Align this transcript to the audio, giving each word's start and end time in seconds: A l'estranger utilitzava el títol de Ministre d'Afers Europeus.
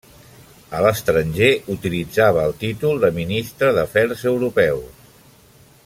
A 0.77 0.79
l'estranger 0.83 1.49
utilitzava 1.73 2.45
el 2.49 2.57
títol 2.63 3.05
de 3.05 3.13
Ministre 3.19 3.71
d'Afers 3.77 4.25
Europeus. 4.35 5.07